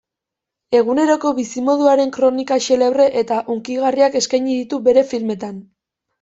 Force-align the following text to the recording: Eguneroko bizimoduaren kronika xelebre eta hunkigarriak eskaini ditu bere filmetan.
Eguneroko 0.77 1.33
bizimoduaren 1.39 2.13
kronika 2.15 2.57
xelebre 2.69 3.07
eta 3.23 3.39
hunkigarriak 3.51 4.19
eskaini 4.23 4.59
ditu 4.63 4.83
bere 4.91 5.07
filmetan. 5.13 5.63